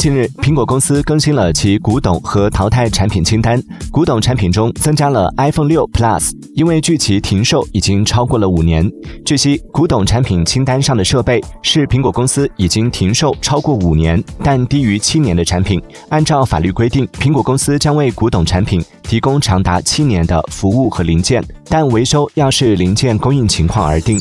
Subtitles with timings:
[0.00, 8.90] 近日，苹果公司更新了其古董和淘汰产品清单，古董产品中增加了 iPhone 六 Plus，因为距其停售已经超过了五年。
[9.26, 15.78] 据悉，古董产品清单上的设备是苹果公司已经停售超过五年但低于七年的产品。
[16.08, 24.18] 按照法律规定，苹果公司将为古董产品提供长达七年的服务和零件，但维修要视零件供应情况而定。